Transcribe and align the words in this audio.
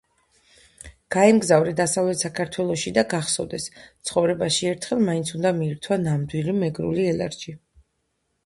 გაემგზავრე 1.15 1.73
დასავლეთ 1.79 2.23
საქართველოში 2.25 2.93
და 2.95 3.03
გახსოვდეს, 3.13 3.69
ცხოვრებაში 4.11 4.67
ერთხელ 4.73 5.05
მაინც 5.11 5.33
უნდა 5.41 5.53
მიირთვა 5.61 5.99
ნამდვილი 6.07 6.57
მეგრული 6.65 7.07
ელარჯი. 7.13 7.59